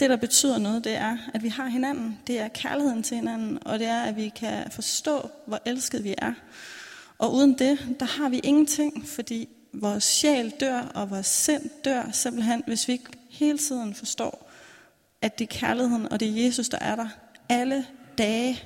[0.00, 2.18] det, der betyder noget, det er, at vi har hinanden.
[2.26, 6.14] Det er kærligheden til hinanden, og det er, at vi kan forstå, hvor elsket vi
[6.18, 6.32] er.
[7.18, 12.10] Og uden det, der har vi ingenting, fordi vores sjæl dør, og vores sind dør
[12.12, 14.50] simpelthen, hvis vi ikke hele tiden forstår,
[15.22, 17.08] at det er kærligheden, og det er Jesus, der er der
[17.48, 17.86] alle
[18.18, 18.62] dage.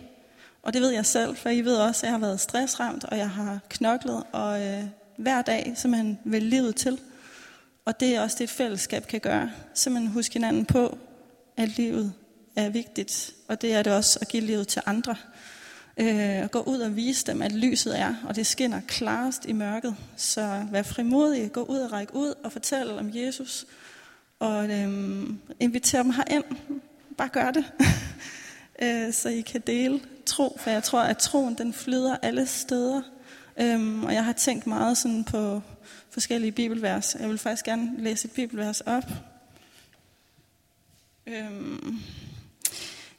[0.62, 3.18] Og det ved jeg selv, for I ved også, at jeg har været stressramt, og
[3.18, 4.84] jeg har knoklet, og øh,
[5.16, 7.00] hver dag simpelthen vil livet til.
[7.84, 9.50] Og det er også det, et fællesskab kan gøre.
[9.74, 10.98] Simpelthen huske hinanden på,
[11.60, 12.12] at livet
[12.56, 15.16] er vigtigt, og det er det også at give livet til andre.
[15.96, 19.96] Øh, gå ud og vise dem, at lyset er, og det skinner klarest i mørket.
[20.16, 23.66] Så vær frimodig, gå ud og række ud og fortæl om Jesus,
[24.38, 25.22] og øh,
[25.60, 26.44] inviter dem herind.
[27.18, 27.64] Bare gør det,
[28.82, 33.02] øh, så I kan dele tro, for jeg tror, at troen den flyder alle steder.
[33.60, 35.62] Øh, og jeg har tænkt meget sådan på
[36.10, 37.16] forskellige bibelvers.
[37.20, 39.04] Jeg vil faktisk gerne læse et bibelvers op.
[41.30, 42.00] Øhm,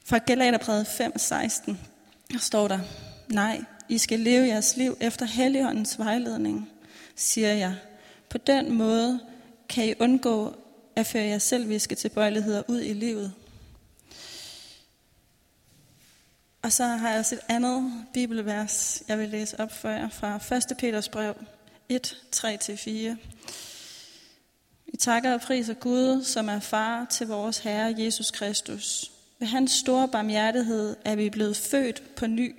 [0.05, 1.75] fra Galaterbrevet 5:16
[2.31, 2.79] der står der,
[3.27, 6.69] nej, I skal leve jeres liv efter Helligåndens vejledning,
[7.15, 7.75] siger jeg.
[8.29, 9.19] På den måde
[9.69, 10.55] kan I undgå
[10.95, 13.33] at føre jer selviske tilbøjeligheder ud i livet.
[16.61, 20.55] Og så har jeg også et andet bibelvers, jeg vil læse op for jer fra
[20.71, 20.77] 1.
[20.77, 21.33] Peters brev
[21.89, 23.15] 1, 3-4.
[25.01, 29.11] Takker og priser Gud, som er far til vores Herre Jesus Kristus.
[29.39, 32.55] Ved hans store barmhjertighed er vi blevet født på ny.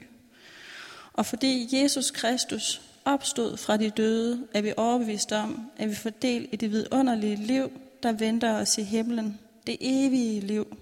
[1.12, 6.10] Og fordi Jesus Kristus opstod fra de døde, er vi overbevist om, at vi får
[6.10, 7.70] del i det vidunderlige liv,
[8.02, 9.38] der venter os i himlen.
[9.66, 10.76] Det evige liv,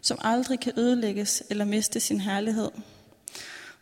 [0.00, 2.70] som aldrig kan ødelægges eller miste sin herlighed.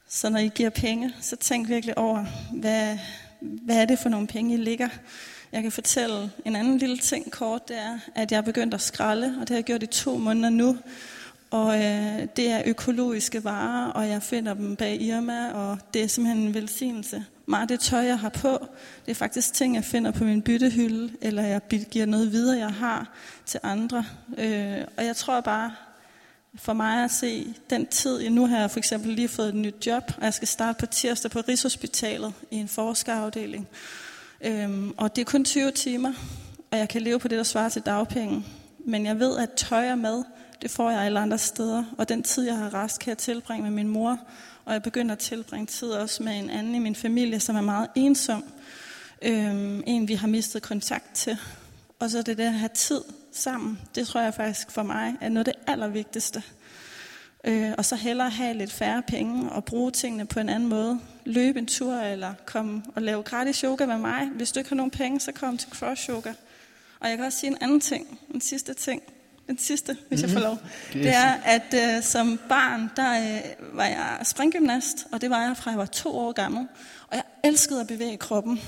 [0.08, 2.98] Så når I giver penge, så tænk virkelig over, hvad,
[3.40, 4.88] hvad er det for nogle penge, I ligger
[5.52, 8.80] jeg kan fortælle en anden lille ting kort, det er, at jeg er begyndt at
[8.80, 10.78] skralde, og det har jeg gjort i to måneder nu.
[11.50, 16.06] Og øh, det er økologiske varer, og jeg finder dem bag Irma, og det er
[16.06, 17.24] simpelthen en velsignelse.
[17.46, 18.66] Meget det tøj, jeg har på,
[19.06, 22.72] det er faktisk ting, jeg finder på min byttehylde, eller jeg giver noget videre, jeg
[22.72, 23.12] har
[23.46, 24.04] til andre.
[24.38, 25.72] Øh, og jeg tror bare,
[26.54, 29.86] for mig at se den tid, nu har jeg for eksempel lige fået et nyt
[29.86, 33.68] job, og jeg skal starte på tirsdag på Rigshospitalet i en forskerafdeling.
[34.44, 36.12] Øhm, og det er kun 20 timer,
[36.70, 38.44] og jeg kan leve på det, der svarer til dagpenge.
[38.78, 40.24] Men jeg ved, at tøj og mad,
[40.62, 41.84] det får jeg alle andre steder.
[41.98, 44.18] Og den tid, jeg har rest, kan jeg tilbringe med min mor.
[44.64, 47.60] Og jeg begynder at tilbringe tid også med en anden i min familie, som er
[47.60, 48.44] meget ensom.
[49.22, 51.38] Øhm, en, vi har mistet kontakt til.
[51.98, 53.00] Og så det der at have tid
[53.32, 56.42] sammen, det tror jeg faktisk for mig er noget af det allervigtigste.
[57.48, 61.00] Øh, og så hellere have lidt færre penge og bruge tingene på en anden måde.
[61.24, 64.28] Løbe en tur eller komme og lave gratis yoga med mig.
[64.34, 66.32] Hvis du ikke har nogen penge, så kom til cross yoga.
[67.00, 69.02] Og jeg kan også sige en anden ting, en sidste ting.
[69.46, 70.36] Den sidste, hvis mm-hmm.
[70.36, 70.58] jeg får mhm.
[70.92, 71.02] lov.
[71.02, 75.56] Det er, at uh, som barn, der uh, var jeg springgymnast, og det var jeg
[75.56, 76.68] fra jeg var to år gammel.
[77.08, 78.60] Og jeg elskede at bevæge kroppen.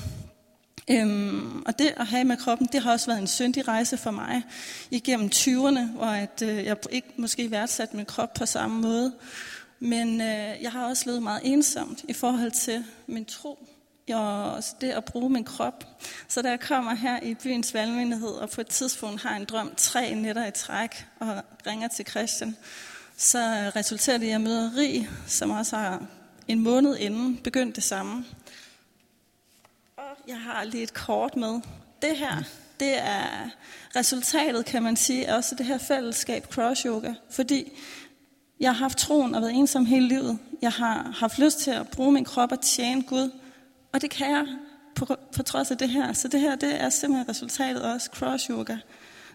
[0.90, 4.10] Øhm, og det at have med kroppen, det har også været en syndig rejse for
[4.10, 4.42] mig
[4.90, 9.12] igennem 20'erne, hvor at, øh, jeg ikke måske værdsat min krop på samme måde.
[9.80, 13.58] Men øh, jeg har også levet meget ensomt i forhold til min tro
[14.14, 15.84] og det at bruge min krop.
[16.28, 19.72] Så da jeg kommer her i byens valgmyndighed, og på et tidspunkt har en drøm
[19.76, 22.56] tre nætter i træk, og ringer til Christian,
[23.16, 23.38] så
[23.76, 26.02] resulterer det i, at jeg møder Rig, som også har
[26.48, 28.24] en måned inden begyndt det samme.
[30.28, 31.60] Jeg har lige et kort med.
[32.02, 32.42] Det her,
[32.80, 33.50] det er
[33.96, 37.14] resultatet, kan man sige, af også det her fællesskab cross yoga.
[37.30, 37.72] Fordi
[38.60, 40.38] jeg har haft troen og været ensom hele livet.
[40.62, 43.30] Jeg har haft lyst til at bruge min krop og tjene Gud.
[43.92, 44.46] Og det kan jeg
[44.94, 46.12] på, på trods af det her.
[46.12, 48.76] Så det her, det er simpelthen resultatet også cross yoga.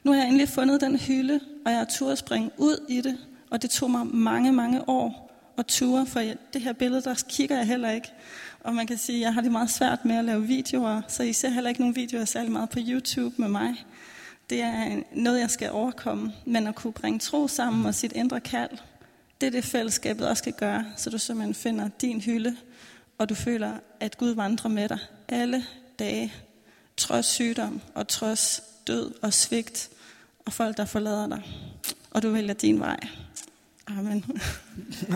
[0.04, 3.18] Nu har jeg endelig fundet den hylde, og jeg har turde springe ud i det.
[3.52, 5.25] Og det tog mig mange, mange år
[5.58, 6.20] at ture, for
[6.54, 8.12] det her billede, der kigger jeg heller ikke.
[8.60, 11.24] Og man kan sige, at jeg har det meget svært med at lave videoer, så
[11.24, 13.86] I ser heller ikke nogen videoer særlig meget på YouTube med mig.
[14.50, 16.34] Det er noget, jeg skal overkomme.
[16.46, 18.78] Men at kunne bringe tro sammen og sit indre kald,
[19.42, 22.56] det er det fællesskabet også skal gøre, så du simpelthen finder din hylde,
[23.18, 25.66] og du føler, at Gud vandrer med dig alle
[26.00, 26.34] dage,
[26.98, 29.90] trods sygdom og trods død og svigt
[30.46, 31.42] og folk, der forlader dig.
[32.12, 33.00] Og du vælger din vej.
[33.88, 34.26] Amen.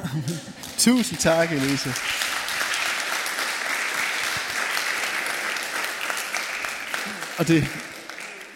[0.78, 1.90] Tusind tak, Elise.
[7.40, 7.66] Og det er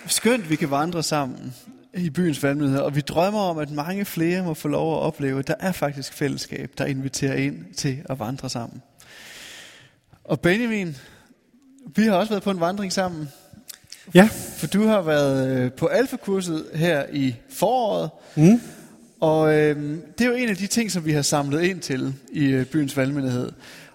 [0.08, 1.54] skønt, vi kan vandre sammen
[1.94, 5.40] i byens valgmyndighed, og vi drømmer om, at mange flere må få lov at opleve,
[5.40, 8.82] at der er faktisk fællesskab, der inviterer ind til at vandre sammen.
[10.24, 10.98] Og Benjamin,
[11.96, 13.30] vi har også været på en vandring sammen.
[14.14, 14.30] Ja.
[14.58, 18.10] For du har været øh, på alfakurset her i foråret.
[18.36, 18.62] Mm.
[19.24, 19.76] Og øh,
[20.18, 22.66] det er jo en af de ting, som vi har samlet ind til i øh,
[22.66, 23.52] byens valgmyndighed.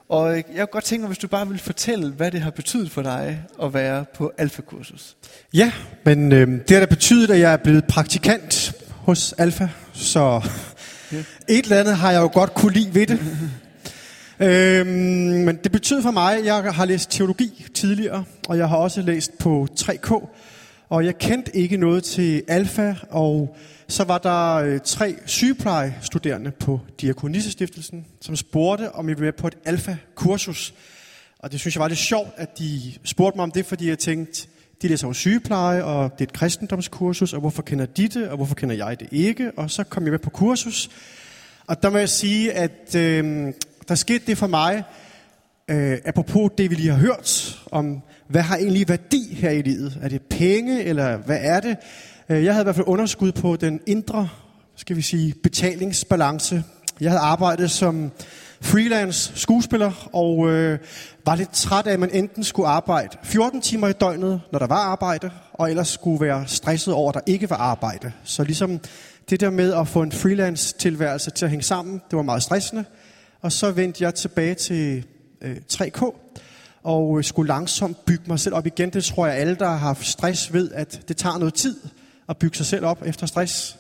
[0.08, 2.90] Og jeg kunne godt tænke mig, hvis du bare vil fortælle, hvad det har betydet
[2.90, 5.16] for dig at være på Alfa-kursus.
[5.54, 5.72] Ja,
[6.04, 10.40] men øh, det har da betydet, at jeg er blevet praktikant hos Alfa, så
[11.12, 11.18] ja.
[11.48, 13.20] et eller andet har jeg jo godt kunne lide ved det.
[14.46, 14.88] øhm,
[15.44, 19.02] men det betyder for mig, at jeg har læst teologi tidligere, og jeg har også
[19.02, 20.28] læst på 3K,
[20.88, 23.56] og jeg kendte ikke noget til Alfa, og
[23.88, 29.46] så var der øh, tre sygeplejestuderende på Diakonissestiftelsen, som spurgte, om jeg ville med på
[29.46, 30.74] et alfa-kursus.
[31.38, 33.98] Og det synes jeg var lidt sjovt, at de spurgte mig om det, fordi jeg
[33.98, 34.48] tænkte,
[34.82, 38.36] de læser jo sygepleje, og det er et kristendomskursus, og hvorfor kender de det, og
[38.36, 39.52] hvorfor kender jeg det ikke?
[39.56, 40.90] Og så kom jeg med på kursus.
[41.66, 43.52] Og der må jeg sige, at øh,
[43.88, 44.84] der skete det for mig,
[45.68, 49.98] øh, apropos det, vi lige har hørt, om hvad har egentlig værdi her i livet?
[50.02, 51.76] Er det penge, eller hvad er det?
[52.28, 54.28] Øh, jeg havde i hvert fald underskud på den indre,
[54.76, 56.64] skal vi sige, betalingsbalance.
[57.00, 58.10] Jeg havde arbejdet som
[58.60, 60.78] freelance skuespiller, og øh,
[61.26, 64.66] var lidt træt af, at man enten skulle arbejde 14 timer i døgnet, når der
[64.66, 68.12] var arbejde, og ellers skulle være stresset over, at der ikke var arbejde.
[68.24, 68.80] Så ligesom
[69.30, 72.84] det der med at få en freelance-tilværelse til at hænge sammen, det var meget stressende.
[73.40, 75.04] Og så vendte jeg tilbage til
[75.42, 76.14] øh, 3K,
[76.88, 78.90] og øh, skulle langsomt bygge mig selv op igen.
[78.90, 81.76] Det tror jeg alle, der har haft stress, ved, at det tager noget tid
[82.28, 83.78] at bygge sig selv op efter stress.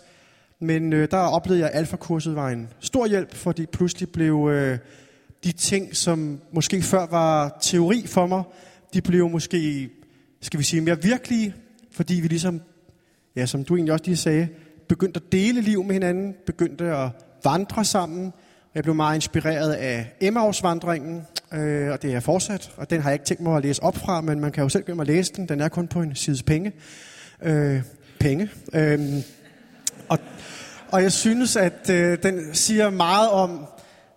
[0.60, 4.78] Men øh, der oplevede jeg, at alfakurset var en stor hjælp, fordi pludselig blev øh,
[5.44, 8.42] de ting, som måske før var teori for mig,
[8.94, 9.90] de blev måske,
[10.40, 11.54] skal vi sige, mere virkelige,
[11.90, 12.60] fordi vi ligesom,
[13.36, 14.48] ja, som du egentlig også lige sagde,
[14.88, 17.10] begyndte at dele liv med hinanden, begyndte at
[17.44, 18.32] vandre sammen.
[18.78, 23.10] Jeg blev meget inspireret af Emmausvandringen, øh, og det er jeg fortsat, og den har
[23.10, 25.06] jeg ikke tænkt mig at læse op fra, men man kan jo selv gå at
[25.06, 25.48] læse den.
[25.48, 26.72] Den er kun på en sides penge.
[27.42, 27.82] Øh,
[28.20, 28.50] penge.
[28.74, 29.00] Øh,
[30.08, 30.18] og,
[30.88, 33.66] og jeg synes, at øh, den siger meget om,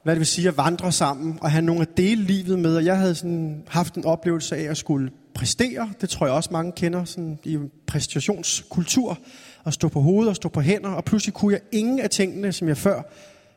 [0.03, 2.75] hvad det vil sige at vandre sammen og have nogle at dele livet med.
[2.75, 5.89] Og jeg havde sådan haft en oplevelse af at skulle præstere.
[6.01, 9.17] Det tror jeg også mange kender sådan i præstationskultur.
[9.65, 10.89] At stå på hovedet og stå på hænder.
[10.89, 13.01] Og pludselig kunne jeg ingen af tingene, som jeg før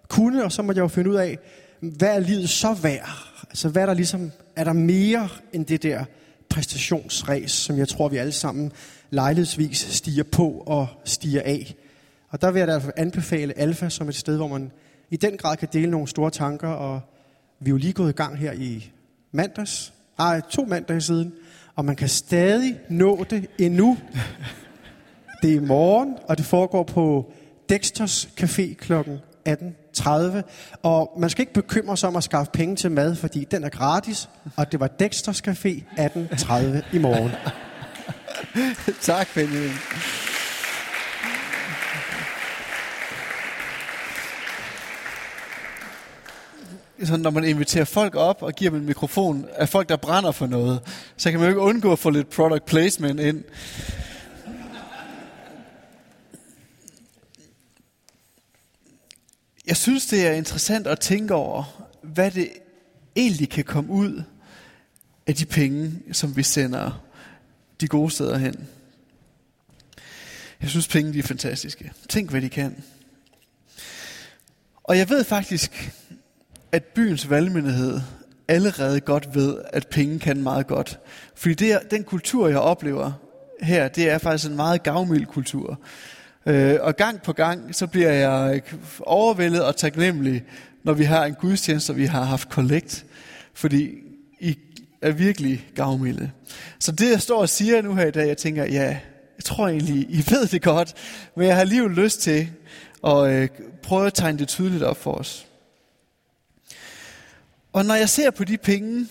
[0.08, 0.44] kunne.
[0.44, 1.38] Og så måtte jeg jo finde ud af,
[1.80, 3.08] hvad er livet så værd?
[3.48, 6.04] Altså hvad er der ligesom, er der mere end det der
[6.48, 8.72] præstationsræs, som jeg tror, vi alle sammen
[9.10, 11.74] lejlighedsvis stiger på og stiger af.
[12.28, 14.70] Og der vil jeg da anbefale Alfa som et sted, hvor man
[15.10, 17.00] i den grad kan dele nogle store tanker, og
[17.60, 18.90] vi er jo lige gået i gang her i
[19.32, 21.32] mandags, nej, to mandage siden,
[21.74, 23.98] og man kan stadig nå det endnu.
[25.42, 27.32] Det er i morgen, og det foregår på
[27.68, 28.92] Dexters Café kl.
[29.94, 30.42] 30.
[30.82, 33.68] Og man skal ikke bekymre sig om at skaffe penge til mad, fordi den er
[33.68, 37.30] gratis, og det var Dexters Café 18.30 i morgen.
[39.00, 39.72] tak, Benjamin.
[47.06, 50.32] så når man inviterer folk op og giver dem en mikrofon af folk, der brænder
[50.32, 50.80] for noget,
[51.16, 53.44] så kan man jo ikke undgå at få lidt product placement ind.
[59.66, 62.48] Jeg synes, det er interessant at tænke over, hvad det
[63.16, 64.22] egentlig kan komme ud
[65.26, 67.04] af de penge, som vi sender
[67.80, 68.68] de gode steder hen.
[70.60, 71.92] Jeg synes, penge de er fantastiske.
[72.08, 72.84] Tænk, hvad de kan.
[74.84, 75.92] Og jeg ved faktisk,
[76.72, 78.00] at byens valgmyndighed
[78.48, 80.98] allerede godt ved, at penge kan meget godt.
[81.34, 83.12] Fordi det er, den kultur, jeg oplever
[83.60, 85.80] her, det er faktisk en meget gavmild kultur.
[86.46, 90.44] Øh, og gang på gang, så bliver jeg øh, overvældet og taknemmelig,
[90.82, 93.04] når vi har en gudstjeneste, og vi har haft kollekt.
[93.54, 93.90] Fordi
[94.40, 94.58] I
[95.02, 96.30] er virkelig gavmilde.
[96.78, 98.98] Så det, jeg står og siger nu her i dag, jeg tænker, ja,
[99.36, 100.94] jeg tror egentlig, I ved det godt,
[101.36, 102.48] men jeg har alligevel lyst til
[103.06, 103.48] at øh,
[103.82, 105.46] prøve at tegne det tydeligt op for os.
[107.72, 109.06] Og når jeg ser på de penge,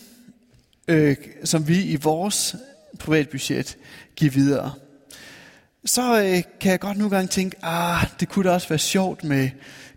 [0.88, 2.56] øh, som vi i vores
[3.00, 3.78] privatbudget
[4.16, 4.74] giver videre,
[5.86, 9.24] så øh, kan jeg godt nogle gange tænke, ah, det kunne da også være sjovt
[9.24, 9.50] med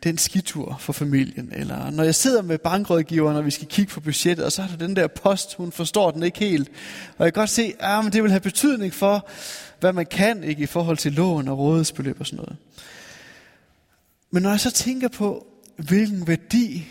[0.05, 1.53] den skitur for familien.
[1.53, 4.67] Eller når jeg sidder med bankrådgiveren, og vi skal kigge på budgettet, og så er
[4.67, 6.69] der den der post, hun forstår den ikke helt.
[7.19, 9.29] Og jeg kan godt se, ah, men det vil have betydning for,
[9.81, 12.57] hvad man kan ikke i forhold til lån og rådighedsbeløb og sådan noget.
[14.31, 15.47] Men når jeg så tænker på,
[15.77, 16.89] hvilken værdi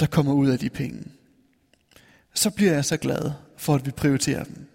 [0.00, 1.04] der kommer ud af de penge,
[2.34, 4.69] så bliver jeg så glad for, at vi prioriterer dem.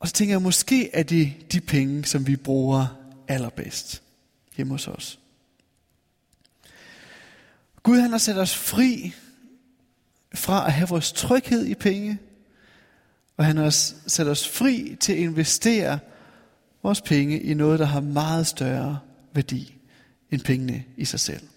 [0.00, 2.86] Og så tænker jeg, måske er det de penge, som vi bruger
[3.28, 4.02] allerbedst
[4.56, 5.18] hjemme hos os.
[7.82, 9.14] Gud han har sat os fri
[10.34, 12.18] fra at have vores tryghed i penge,
[13.36, 13.70] og han har
[14.06, 15.98] sat os fri til at investere
[16.82, 18.98] vores penge i noget, der har meget større
[19.32, 19.74] værdi
[20.30, 21.48] end pengene i sig selv.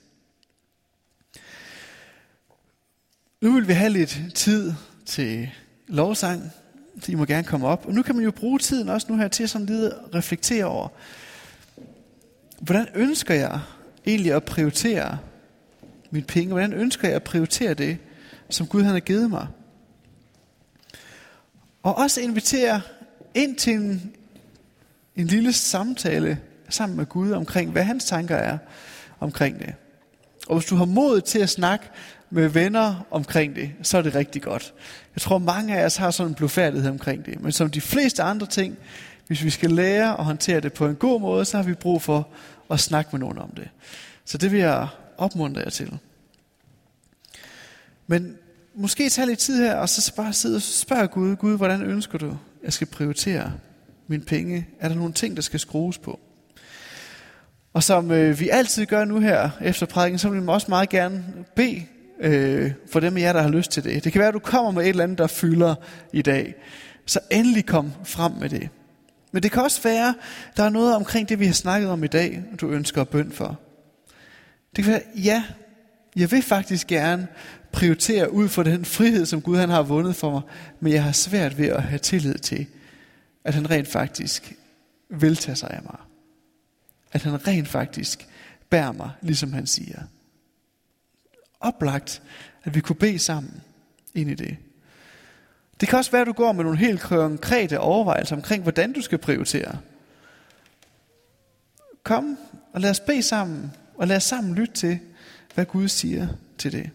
[3.41, 4.73] Nu vil vi have lidt tid
[5.06, 5.49] til
[5.88, 6.51] lovsang,
[6.99, 7.86] så I må gerne komme op.
[7.86, 10.65] Og nu kan man jo bruge tiden også nu her til sådan lidt at reflektere
[10.65, 10.88] over,
[12.60, 13.60] hvordan ønsker jeg
[14.06, 15.17] egentlig at prioritere
[16.12, 16.47] mine penge?
[16.47, 17.97] Hvordan ønsker jeg at prioritere det,
[18.49, 19.47] som Gud han har givet mig?
[21.84, 22.82] Og også invitere
[23.34, 24.13] ind til en,
[25.15, 28.58] en lille samtale sammen med Gud omkring, hvad hans tanker er
[29.19, 29.73] omkring det.
[30.47, 31.86] Og hvis du har mod til at snakke
[32.32, 34.74] med venner omkring det, så er det rigtig godt.
[35.15, 37.41] Jeg tror, mange af os har sådan en blufærdighed omkring det.
[37.41, 38.78] Men som de fleste andre ting,
[39.28, 42.02] hvis vi skal lære at håndtere det på en god måde, så har vi brug
[42.02, 42.28] for
[42.72, 43.70] at snakke med nogen om det.
[44.26, 45.98] Så det vil jeg opmuntre jer til.
[48.08, 48.36] Men
[48.76, 52.17] måske tage lidt tid her, og så bare sidde og spørge Gud, Gud, hvordan ønsker
[52.17, 53.52] du, jeg skal prioritere
[54.08, 54.67] mine penge?
[54.80, 56.20] Er der nogle ting, der skal skrues på?
[57.74, 60.89] Og som øh, vi altid gør nu her efter prædiken, så vil vi også meget
[60.89, 61.86] gerne bede
[62.21, 64.03] øh, for dem af jer, der har lyst til det.
[64.03, 65.75] Det kan være, at du kommer med et eller andet, der fylder
[66.13, 66.55] i dag.
[67.05, 68.69] Så endelig kom frem med det.
[69.31, 70.15] Men det kan også være,
[70.57, 73.60] der er noget omkring det, vi har snakket om i dag, du ønsker bøn for.
[74.75, 75.43] Det kan være, ja,
[76.15, 77.27] jeg vil faktisk gerne
[77.71, 80.41] prioritere ud for den frihed, som Gud han har vundet for mig,
[80.79, 82.65] men jeg har svært ved at have tillid til,
[83.46, 84.54] at han rent faktisk
[85.10, 85.98] vil tage sig af mig.
[87.12, 88.27] At han rent faktisk
[88.69, 90.02] bærer mig, ligesom han siger
[91.62, 92.21] oplagt,
[92.63, 93.62] at vi kunne bede sammen
[94.13, 94.57] ind i det.
[95.81, 99.01] Det kan også være, at du går med nogle helt konkrete overvejelser omkring, hvordan du
[99.01, 99.77] skal prioritere.
[102.03, 102.37] Kom
[102.73, 104.99] og lad os bede sammen, og lad os sammen lytte til,
[105.55, 106.89] hvad Gud siger til det.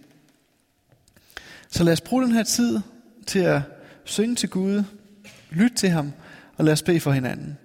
[1.70, 2.80] Så lad os bruge den her tid
[3.26, 3.60] til at
[4.04, 4.82] synge til Gud,
[5.50, 6.12] lytte til ham,
[6.56, 7.58] og lad os bede for hinanden.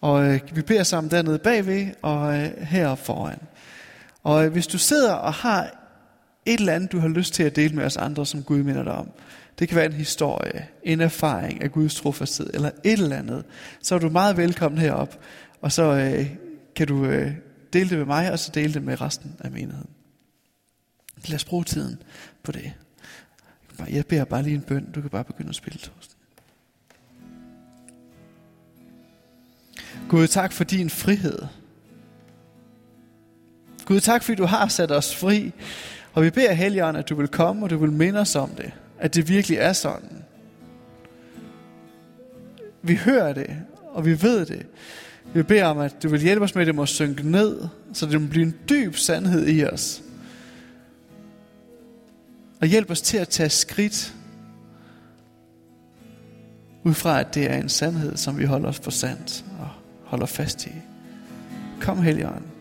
[0.00, 3.38] Og øh, vi beder sammen dernede bagved og øh, her foran.
[4.22, 5.77] Og øh, hvis du sidder og har
[6.48, 8.82] et eller andet, du har lyst til at dele med os andre, som Gud minder
[8.82, 9.10] dig om,
[9.58, 13.44] det kan være en historie, en erfaring af Guds trofasthed, eller et eller andet,
[13.82, 15.18] så er du meget velkommen herop,
[15.60, 16.26] og så øh,
[16.76, 17.32] kan du øh,
[17.72, 19.90] dele det med mig, og så dele det med resten af menigheden.
[21.26, 22.02] Lad os bruge tiden
[22.42, 22.72] på det.
[23.90, 26.18] Jeg beder bare lige en bøn, du kan bare begynde at spille, Torsten.
[30.08, 31.38] Gud, tak for din frihed.
[33.84, 35.52] Gud, tak fordi du har sat os fri.
[36.18, 38.72] Og vi beder Helligånd, at du vil komme, og du vil minde os om det.
[38.98, 40.24] At det virkelig er sådan.
[42.82, 43.56] Vi hører det,
[43.90, 44.66] og vi ved det.
[45.34, 47.60] Vi beder om, at du vil hjælpe os med, at det må synke ned,
[47.92, 50.02] så det må blive en dyb sandhed i os.
[52.60, 54.14] Og hjælp os til at tage skridt
[56.84, 59.68] ud fra, at det er en sandhed, som vi holder os for sandt og
[60.04, 60.72] holder fast i.
[61.80, 62.57] Kom, Helligånden.